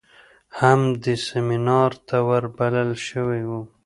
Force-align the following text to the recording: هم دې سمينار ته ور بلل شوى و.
هم 0.59 0.79
دې 1.03 1.15
سمينار 1.29 1.91
ته 2.07 2.17
ور 2.27 2.43
بلل 2.57 2.91
شوى 3.07 3.41
و. 3.49 3.51